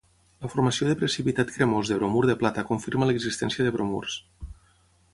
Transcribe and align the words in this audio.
La 0.45 0.49
formació 0.53 0.87
de 0.91 0.95
precipitat 1.01 1.53
cremós 1.59 1.93
de 1.93 1.99
bromur 2.01 2.25
de 2.31 2.39
plata 2.41 2.65
confirma 2.73 3.13
l'existència 3.13 3.67
de 3.69 3.79
bromurs. 3.81 4.21